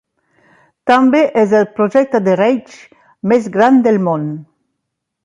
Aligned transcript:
També 0.91 1.19
és 1.41 1.53
el 1.59 1.67
projecte 1.79 2.21
de 2.29 2.37
reg 2.39 2.73
més 3.33 3.51
gran 3.59 3.79
del 3.89 4.01
món. 4.09 4.27